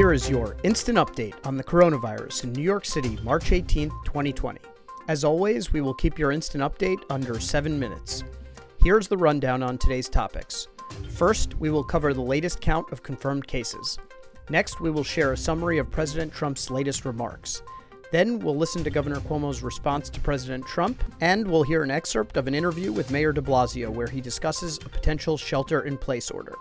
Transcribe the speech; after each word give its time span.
Here 0.00 0.14
is 0.14 0.30
your 0.30 0.56
instant 0.62 0.96
update 0.96 1.34
on 1.44 1.58
the 1.58 1.62
coronavirus 1.62 2.44
in 2.44 2.54
New 2.54 2.62
York 2.62 2.86
City, 2.86 3.18
March 3.22 3.52
18, 3.52 3.90
2020. 4.06 4.58
As 5.08 5.24
always, 5.24 5.74
we 5.74 5.82
will 5.82 5.92
keep 5.92 6.18
your 6.18 6.32
instant 6.32 6.64
update 6.64 7.02
under 7.10 7.38
seven 7.38 7.78
minutes. 7.78 8.24
Here's 8.82 9.08
the 9.08 9.18
rundown 9.18 9.62
on 9.62 9.76
today's 9.76 10.08
topics. 10.08 10.68
First, 11.10 11.54
we 11.58 11.68
will 11.68 11.84
cover 11.84 12.14
the 12.14 12.22
latest 12.22 12.62
count 12.62 12.90
of 12.92 13.02
confirmed 13.02 13.46
cases. 13.46 13.98
Next, 14.48 14.80
we 14.80 14.90
will 14.90 15.04
share 15.04 15.34
a 15.34 15.36
summary 15.36 15.76
of 15.76 15.90
President 15.90 16.32
Trump's 16.32 16.70
latest 16.70 17.04
remarks. 17.04 17.62
Then 18.10 18.38
we'll 18.38 18.56
listen 18.56 18.82
to 18.84 18.88
Governor 18.88 19.20
Cuomo's 19.20 19.62
response 19.62 20.08
to 20.08 20.20
President 20.20 20.64
Trump, 20.64 21.04
and 21.20 21.46
we'll 21.46 21.62
hear 21.62 21.82
an 21.82 21.90
excerpt 21.90 22.38
of 22.38 22.48
an 22.48 22.54
interview 22.54 22.90
with 22.90 23.10
Mayor 23.10 23.34
de 23.34 23.42
Blasio 23.42 23.90
where 23.90 24.08
he 24.08 24.22
discusses 24.22 24.78
a 24.78 24.88
potential 24.88 25.36
shelter 25.36 25.82
in 25.82 25.98
place 25.98 26.30
order. 26.30 26.54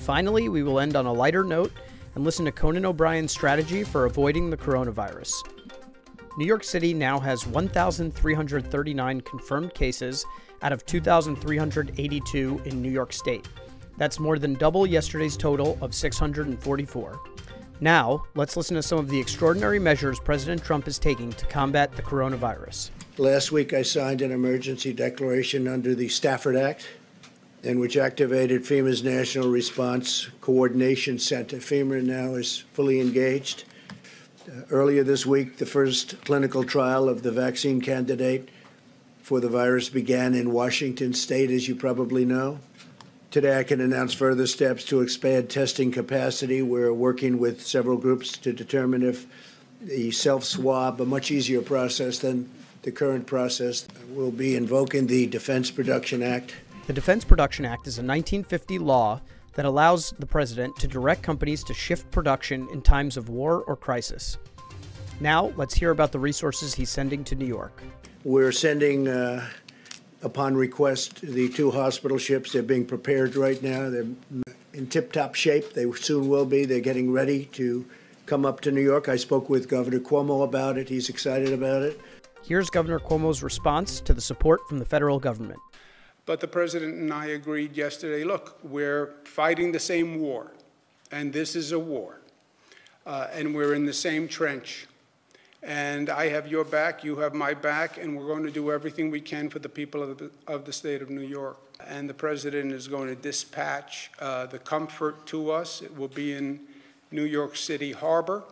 Finally, 0.00 0.48
we 0.48 0.64
will 0.64 0.80
end 0.80 0.96
on 0.96 1.06
a 1.06 1.12
lighter 1.12 1.44
note 1.44 1.70
and 2.14 2.24
listen 2.24 2.44
to 2.44 2.52
Conan 2.52 2.86
O'Brien's 2.86 3.32
strategy 3.32 3.84
for 3.84 4.04
avoiding 4.06 4.50
the 4.50 4.56
coronavirus. 4.56 5.32
New 6.38 6.46
York 6.46 6.64
City 6.64 6.94
now 6.94 7.18
has 7.18 7.46
1,339 7.46 9.20
confirmed 9.22 9.74
cases 9.74 10.24
out 10.62 10.72
of 10.72 10.86
2,382 10.86 12.62
in 12.64 12.82
New 12.82 12.90
York 12.90 13.12
State. 13.12 13.48
That's 13.98 14.18
more 14.18 14.38
than 14.38 14.54
double 14.54 14.86
yesterday's 14.86 15.36
total 15.36 15.76
of 15.80 15.94
644. 15.94 17.20
Now, 17.82 18.24
let's 18.34 18.56
listen 18.56 18.76
to 18.76 18.82
some 18.82 18.98
of 18.98 19.08
the 19.08 19.18
extraordinary 19.18 19.78
measures 19.78 20.20
President 20.20 20.62
Trump 20.62 20.86
is 20.86 20.98
taking 20.98 21.32
to 21.32 21.46
combat 21.46 21.92
the 21.96 22.02
coronavirus. 22.02 22.90
Last 23.16 23.52
week, 23.52 23.72
I 23.72 23.82
signed 23.82 24.22
an 24.22 24.32
emergency 24.32 24.92
declaration 24.92 25.66
under 25.66 25.94
the 25.94 26.08
Stafford 26.08 26.56
Act, 26.56 26.86
in 27.62 27.78
which 27.78 27.96
activated 27.96 28.62
FEMA's 28.62 29.02
National 29.02 29.48
Response 29.48 30.28
Coordination 30.40 31.18
Center. 31.18 31.58
FEMA 31.58 32.02
now 32.02 32.34
is 32.34 32.64
fully 32.72 33.00
engaged. 33.00 33.64
Uh, 34.48 34.62
earlier 34.70 35.04
this 35.04 35.26
week, 35.26 35.58
the 35.58 35.66
first 35.66 36.22
clinical 36.24 36.64
trial 36.64 37.08
of 37.08 37.22
the 37.22 37.30
vaccine 37.30 37.80
candidate 37.80 38.48
for 39.22 39.40
the 39.40 39.48
virus 39.48 39.88
began 39.90 40.34
in 40.34 40.52
Washington 40.52 41.12
state, 41.12 41.50
as 41.50 41.68
you 41.68 41.74
probably 41.74 42.24
know. 42.24 42.58
Today, 43.30 43.58
I 43.58 43.62
can 43.62 43.80
announce 43.80 44.14
further 44.14 44.46
steps 44.46 44.84
to 44.86 45.02
expand 45.02 45.50
testing 45.50 45.92
capacity. 45.92 46.62
We're 46.62 46.92
working 46.92 47.38
with 47.38 47.64
several 47.64 47.96
groups 47.96 48.36
to 48.38 48.52
determine 48.52 49.02
if 49.02 49.26
the 49.82 50.10
self 50.10 50.44
swab, 50.44 51.00
a 51.00 51.06
much 51.06 51.30
easier 51.30 51.60
process 51.60 52.18
than 52.18 52.50
the 52.82 52.90
current 52.90 53.26
process, 53.26 53.86
will 54.08 54.32
be 54.32 54.56
invoking 54.56 55.06
the 55.06 55.26
Defense 55.26 55.70
Production 55.70 56.22
Act. 56.22 56.56
The 56.90 56.94
Defense 56.94 57.24
Production 57.24 57.64
Act 57.64 57.86
is 57.86 57.98
a 57.98 58.02
1950 58.02 58.80
law 58.80 59.20
that 59.54 59.64
allows 59.64 60.12
the 60.18 60.26
president 60.26 60.74
to 60.78 60.88
direct 60.88 61.22
companies 61.22 61.62
to 61.62 61.72
shift 61.72 62.10
production 62.10 62.66
in 62.72 62.82
times 62.82 63.16
of 63.16 63.28
war 63.28 63.62
or 63.68 63.76
crisis. 63.76 64.38
Now, 65.20 65.52
let's 65.56 65.72
hear 65.72 65.92
about 65.92 66.10
the 66.10 66.18
resources 66.18 66.74
he's 66.74 66.90
sending 66.90 67.22
to 67.22 67.36
New 67.36 67.46
York. 67.46 67.80
We're 68.24 68.50
sending 68.50 69.06
uh, 69.06 69.46
upon 70.24 70.56
request, 70.56 71.20
the 71.20 71.48
two 71.48 71.70
hospital 71.70 72.18
ships. 72.18 72.50
They're 72.50 72.64
being 72.64 72.86
prepared 72.86 73.36
right 73.36 73.62
now. 73.62 73.88
They're 73.88 74.08
in 74.72 74.88
tip 74.88 75.12
top 75.12 75.36
shape. 75.36 75.74
They 75.74 75.88
soon 75.92 76.28
will 76.28 76.44
be. 76.44 76.64
They're 76.64 76.80
getting 76.80 77.12
ready 77.12 77.44
to 77.52 77.86
come 78.26 78.44
up 78.44 78.62
to 78.62 78.72
New 78.72 78.82
York. 78.82 79.08
I 79.08 79.14
spoke 79.14 79.48
with 79.48 79.68
Governor 79.68 80.00
Cuomo 80.00 80.42
about 80.42 80.76
it. 80.76 80.88
He's 80.88 81.08
excited 81.08 81.52
about 81.52 81.82
it. 81.82 82.00
Here's 82.42 82.68
Governor 82.68 82.98
Cuomo's 82.98 83.44
response 83.44 84.00
to 84.00 84.12
the 84.12 84.20
support 84.20 84.66
from 84.68 84.80
the 84.80 84.84
federal 84.84 85.20
government. 85.20 85.60
But 86.30 86.38
the 86.38 86.46
president 86.46 86.94
and 86.94 87.12
I 87.12 87.26
agreed 87.26 87.76
yesterday 87.76 88.22
look, 88.22 88.56
we're 88.62 89.14
fighting 89.24 89.72
the 89.72 89.80
same 89.80 90.20
war, 90.20 90.52
and 91.10 91.32
this 91.32 91.56
is 91.56 91.72
a 91.72 91.78
war, 91.80 92.20
uh, 93.04 93.26
and 93.32 93.52
we're 93.52 93.74
in 93.74 93.84
the 93.84 93.92
same 93.92 94.28
trench. 94.28 94.86
And 95.60 96.08
I 96.08 96.28
have 96.28 96.46
your 96.46 96.62
back, 96.62 97.02
you 97.02 97.16
have 97.16 97.34
my 97.34 97.52
back, 97.52 97.98
and 97.98 98.16
we're 98.16 98.28
going 98.28 98.44
to 98.44 98.50
do 98.52 98.70
everything 98.70 99.10
we 99.10 99.20
can 99.20 99.50
for 99.50 99.58
the 99.58 99.68
people 99.68 100.04
of 100.04 100.18
the, 100.18 100.30
of 100.46 100.64
the 100.66 100.72
state 100.72 101.02
of 101.02 101.10
New 101.10 101.26
York. 101.26 101.58
And 101.84 102.08
the 102.08 102.14
president 102.14 102.70
is 102.70 102.86
going 102.86 103.08
to 103.08 103.16
dispatch 103.16 104.12
uh, 104.20 104.46
the 104.46 104.60
comfort 104.60 105.26
to 105.26 105.50
us. 105.50 105.82
It 105.82 105.98
will 105.98 106.06
be 106.06 106.34
in 106.34 106.60
New 107.10 107.24
York 107.24 107.56
City 107.56 107.90
Harbor. 107.90 108.44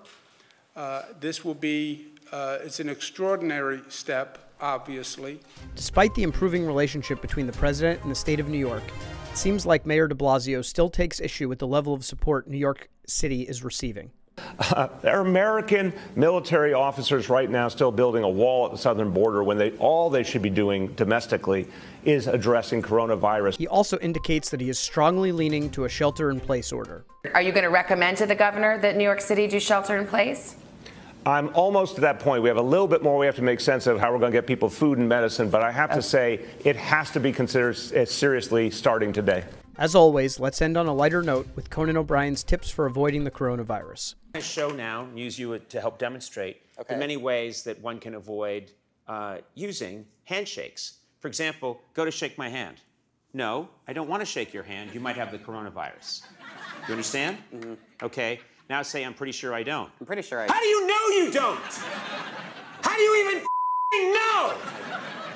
Uh, 0.74 1.02
this 1.20 1.44
will 1.44 1.54
be, 1.54 2.08
uh, 2.32 2.58
it's 2.62 2.80
an 2.80 2.88
extraordinary 2.88 3.80
step, 3.88 4.38
obviously. 4.60 5.40
Despite 5.74 6.14
the 6.14 6.22
improving 6.22 6.66
relationship 6.66 7.20
between 7.20 7.46
the 7.46 7.52
president 7.52 8.02
and 8.02 8.10
the 8.10 8.16
state 8.16 8.40
of 8.40 8.48
New 8.48 8.58
York, 8.58 8.82
it 9.30 9.38
seems 9.38 9.64
like 9.64 9.86
Mayor 9.86 10.08
de 10.08 10.14
Blasio 10.14 10.64
still 10.64 10.90
takes 10.90 11.20
issue 11.20 11.48
with 11.48 11.58
the 11.58 11.66
level 11.66 11.94
of 11.94 12.04
support 12.04 12.48
New 12.48 12.58
York 12.58 12.88
City 13.06 13.42
is 13.42 13.64
receiving. 13.64 14.10
Uh, 14.58 14.88
there 15.02 15.16
are 15.16 15.20
American 15.20 15.92
military 16.16 16.72
officers 16.72 17.28
right 17.28 17.50
now 17.50 17.68
still 17.68 17.90
building 17.90 18.22
a 18.24 18.28
wall 18.28 18.66
at 18.66 18.72
the 18.72 18.78
southern 18.78 19.10
border 19.10 19.42
when 19.42 19.58
they 19.58 19.70
all 19.78 20.10
they 20.10 20.22
should 20.22 20.42
be 20.42 20.50
doing 20.50 20.88
domestically 20.94 21.66
is 22.04 22.26
addressing 22.26 22.82
coronavirus. 22.82 23.56
He 23.56 23.66
also 23.66 23.98
indicates 23.98 24.50
that 24.50 24.60
he 24.60 24.68
is 24.68 24.78
strongly 24.78 25.32
leaning 25.32 25.70
to 25.70 25.84
a 25.84 25.88
shelter 25.88 26.30
in 26.30 26.40
place 26.40 26.72
order. 26.72 27.04
Are 27.34 27.42
you 27.42 27.52
going 27.52 27.64
to 27.64 27.70
recommend 27.70 28.16
to 28.18 28.26
the 28.26 28.34
governor 28.34 28.78
that 28.78 28.96
New 28.96 29.04
York 29.04 29.20
City 29.20 29.46
do 29.46 29.58
shelter 29.58 29.96
in 29.96 30.06
place? 30.06 30.56
I'm 31.28 31.50
almost 31.54 31.96
to 31.96 32.00
that 32.00 32.20
point. 32.20 32.42
We 32.42 32.48
have 32.48 32.56
a 32.56 32.62
little 32.62 32.88
bit 32.88 33.02
more 33.02 33.18
we 33.18 33.26
have 33.26 33.36
to 33.36 33.42
make 33.42 33.60
sense 33.60 33.86
of 33.86 34.00
how 34.00 34.10
we're 34.10 34.18
going 34.18 34.32
to 34.32 34.36
get 34.36 34.46
people 34.46 34.70
food 34.70 34.96
and 34.96 35.06
medicine, 35.06 35.50
but 35.50 35.62
I 35.62 35.70
have 35.70 35.92
to 35.92 36.00
say 36.00 36.40
it 36.64 36.74
has 36.76 37.10
to 37.10 37.20
be 37.20 37.32
considered 37.32 37.74
seriously 37.74 38.70
starting 38.70 39.12
today. 39.12 39.44
As 39.76 39.94
always, 39.94 40.40
let's 40.40 40.62
end 40.62 40.78
on 40.78 40.86
a 40.86 40.94
lighter 40.94 41.22
note 41.22 41.46
with 41.54 41.68
Conan 41.68 41.98
O'Brien's 41.98 42.42
tips 42.42 42.70
for 42.70 42.86
avoiding 42.86 43.24
the 43.24 43.30
coronavirus. 43.30 44.14
I 44.34 44.40
show 44.40 44.70
now 44.70 45.04
and 45.04 45.18
use 45.18 45.38
you 45.38 45.58
to 45.58 45.80
help 45.80 45.98
demonstrate 45.98 46.62
okay. 46.80 46.94
the 46.94 46.98
many 46.98 47.18
ways 47.18 47.62
that 47.64 47.78
one 47.82 47.98
can 48.00 48.14
avoid 48.14 48.72
uh, 49.06 49.38
using 49.54 50.06
handshakes. 50.24 50.94
For 51.20 51.28
example, 51.28 51.80
go 51.92 52.06
to 52.06 52.10
shake 52.10 52.38
my 52.38 52.48
hand. 52.48 52.76
No, 53.34 53.68
I 53.86 53.92
don't 53.92 54.08
want 54.08 54.20
to 54.22 54.26
shake 54.26 54.54
your 54.54 54.62
hand. 54.62 54.94
You 54.94 55.00
might 55.00 55.16
have 55.16 55.30
the 55.30 55.38
coronavirus. 55.38 56.22
You 56.86 56.92
understand? 56.92 57.36
Mm-hmm. 57.54 57.74
Okay. 58.02 58.40
Now 58.68 58.82
say, 58.82 59.04
I'm 59.04 59.14
pretty 59.14 59.32
sure 59.32 59.54
I 59.54 59.62
don't. 59.62 59.90
I'm 59.98 60.06
pretty 60.06 60.20
sure 60.20 60.40
I. 60.40 60.46
How 60.46 60.60
do 60.60 60.66
you 60.66 60.86
know 60.86 61.06
you 61.08 61.30
don't? 61.32 61.58
How 62.82 62.96
do 62.96 63.02
you 63.02 63.26
even 63.26 63.42
know? 64.12 64.54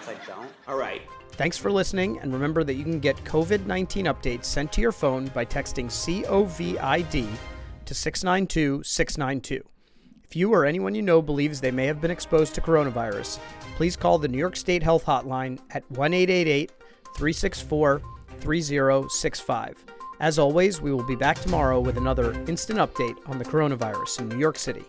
I 0.06 0.16
don't. 0.26 0.50
All 0.69 0.76
right. 0.76 1.00
Thanks 1.32 1.56
for 1.56 1.72
listening, 1.72 2.19
and 2.19 2.31
remember 2.31 2.62
that 2.62 2.75
you 2.75 2.84
can 2.84 3.00
get 3.00 3.16
COVID 3.25 3.65
19 3.65 4.04
updates 4.04 4.44
sent 4.44 4.70
to 4.72 4.82
your 4.82 4.93
phone 4.93 5.28
by 5.28 5.47
texting 5.47 5.87
COVID 5.87 7.26
to 7.87 7.94
692 7.94 8.82
692. 8.82 9.64
If 10.25 10.37
you 10.37 10.53
or 10.53 10.66
anyone 10.66 10.94
you 10.94 11.03
know 11.03 11.22
believes 11.22 11.60
they 11.60 11.70
may 11.70 11.87
have 11.87 12.03
been 12.03 12.10
exposed 12.10 12.54
to 12.54 12.60
coronavirus, 12.60 13.38
please 13.76 13.97
call 13.97 14.19
the 14.19 14.28
New 14.28 14.38
York 14.38 14.56
State 14.56 14.82
Health 14.82 15.06
Hotline 15.06 15.59
at 15.70 15.91
1 15.91 16.12
888 16.12 16.70
364 17.14 18.03
3065. 18.41 19.84
As 20.22 20.38
always, 20.38 20.81
we 20.81 20.93
will 20.93 21.03
be 21.03 21.16
back 21.16 21.41
tomorrow 21.41 21.81
with 21.81 21.97
another 21.97 22.33
instant 22.47 22.78
update 22.78 23.16
on 23.28 23.38
the 23.38 23.44
coronavirus 23.44 24.21
in 24.21 24.28
New 24.28 24.38
York 24.38 24.56
City. 24.56 24.84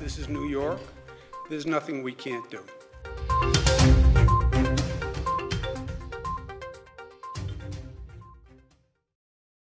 This 0.00 0.18
is 0.18 0.28
New 0.28 0.48
York. 0.48 0.80
There's 1.48 1.66
nothing 1.66 2.02
we 2.02 2.12
can't 2.12 2.50
do. 2.50 2.58